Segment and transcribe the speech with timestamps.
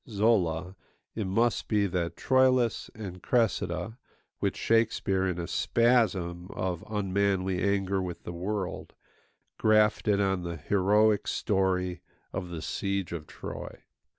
[0.09, 0.75] Zola,
[1.13, 3.99] it must be that Troilus and Cressida
[4.39, 8.93] which Shakespeare, in a spasm of unmanly anger with the world,
[9.59, 12.01] grafted on the heroic story
[12.33, 13.83] of the siege of Troy.